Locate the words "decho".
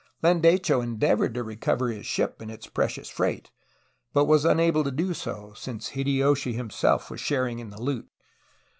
0.41-0.81